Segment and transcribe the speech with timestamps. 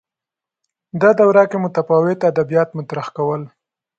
[1.01, 3.41] دا دوره کې متفاوت ادبیات مطرح کول